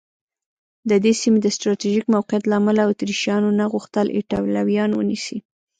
د 0.89 0.91
دې 1.03 1.13
سیمې 1.21 1.39
د 1.41 1.47
سټراټېژیک 1.55 2.05
موقعیت 2.15 2.43
له 2.47 2.55
امله 2.59 2.81
اتریشیانو 2.85 3.49
نه 3.59 3.65
غوښتل 3.73 4.05
ایټالویان 4.17 4.91
ونیسي. 4.95 5.37